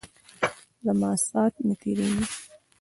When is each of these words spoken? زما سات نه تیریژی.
زما 0.83 1.11
سات 1.27 1.53
نه 1.67 1.73
تیریژی. 1.81 2.23